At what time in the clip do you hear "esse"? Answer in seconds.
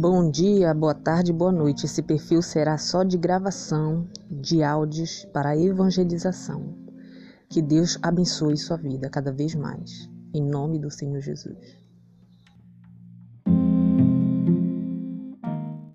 1.84-2.00